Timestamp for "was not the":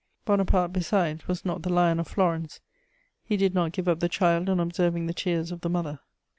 1.27-1.69